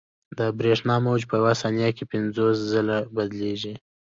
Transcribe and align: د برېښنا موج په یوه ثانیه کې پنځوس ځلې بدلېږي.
د 0.37 0.39
برېښنا 0.57 0.95
موج 1.05 1.21
په 1.29 1.35
یوه 1.41 1.53
ثانیه 1.61 1.89
کې 1.97 2.03
پنځوس 2.11 2.57
ځلې 2.71 2.97
بدلېږي. 3.15 3.73